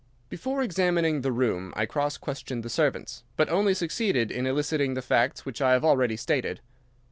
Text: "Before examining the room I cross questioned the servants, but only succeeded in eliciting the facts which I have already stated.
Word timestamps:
"Before 0.29 0.63
examining 0.63 1.21
the 1.21 1.31
room 1.31 1.73
I 1.75 1.85
cross 1.85 2.17
questioned 2.17 2.63
the 2.63 2.71
servants, 2.71 3.23
but 3.37 3.49
only 3.49 3.75
succeeded 3.75 4.31
in 4.31 4.47
eliciting 4.47 4.95
the 4.95 5.03
facts 5.03 5.45
which 5.45 5.61
I 5.61 5.73
have 5.73 5.85
already 5.85 6.17
stated. 6.17 6.59